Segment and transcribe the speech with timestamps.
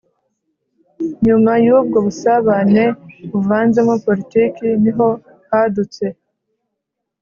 [1.25, 2.85] nyuma y'ubwo busabane
[3.31, 5.07] buvanzemo politiki, ni ho
[5.49, 6.05] hadutse